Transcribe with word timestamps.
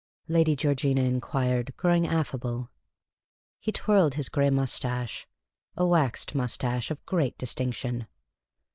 "Lady 0.37 0.55
Georgina 0.55 1.01
inquired, 1.03 1.77
growing 1.77 2.07
affable. 2.07 2.71
He 3.59 3.71
twirled 3.71 4.15
his 4.15 4.29
grey 4.29 4.49
moustache— 4.49 5.27
a 5.77 5.85
waxed 5.85 6.33
moustache 6.33 6.89
of 6.89 7.05
great 7.05 7.37
distinction. 7.37 8.07